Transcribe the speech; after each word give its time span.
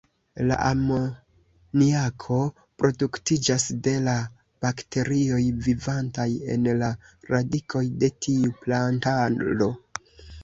La 0.49 0.55
amoniako 0.67 2.37
produktiĝas 2.83 3.65
de 3.87 3.91
la 4.07 4.15
bakterioj 4.65 5.41
vivantaj 5.67 6.25
en 6.55 6.65
la 6.79 6.89
radikoj 7.35 7.83
de 8.05 8.09
tiu 8.27 8.51
plantaro. 8.65 9.69